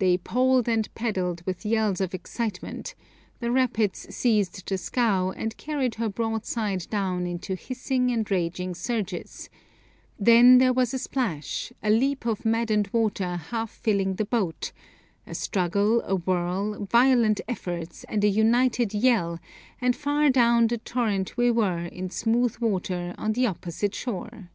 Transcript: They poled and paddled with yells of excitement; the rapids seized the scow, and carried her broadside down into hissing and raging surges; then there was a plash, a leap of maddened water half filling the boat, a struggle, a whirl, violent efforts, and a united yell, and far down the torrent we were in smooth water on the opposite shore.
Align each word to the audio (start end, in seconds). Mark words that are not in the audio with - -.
They 0.00 0.18
poled 0.18 0.66
and 0.68 0.92
paddled 0.96 1.46
with 1.46 1.64
yells 1.64 2.00
of 2.00 2.12
excitement; 2.12 2.96
the 3.38 3.52
rapids 3.52 4.12
seized 4.12 4.66
the 4.68 4.76
scow, 4.76 5.30
and 5.30 5.56
carried 5.56 5.94
her 5.94 6.08
broadside 6.08 6.88
down 6.90 7.24
into 7.24 7.54
hissing 7.54 8.10
and 8.10 8.28
raging 8.28 8.74
surges; 8.74 9.48
then 10.18 10.58
there 10.58 10.72
was 10.72 10.92
a 10.92 11.08
plash, 11.08 11.72
a 11.84 11.88
leap 11.88 12.26
of 12.26 12.44
maddened 12.44 12.90
water 12.92 13.36
half 13.36 13.70
filling 13.70 14.14
the 14.16 14.24
boat, 14.24 14.72
a 15.24 15.36
struggle, 15.36 16.00
a 16.02 16.16
whirl, 16.16 16.84
violent 16.86 17.40
efforts, 17.46 18.02
and 18.08 18.24
a 18.24 18.28
united 18.28 18.92
yell, 18.92 19.38
and 19.80 19.94
far 19.94 20.30
down 20.30 20.66
the 20.66 20.78
torrent 20.78 21.36
we 21.36 21.48
were 21.48 21.86
in 21.86 22.10
smooth 22.10 22.58
water 22.58 23.14
on 23.16 23.34
the 23.34 23.46
opposite 23.46 23.94
shore. 23.94 24.50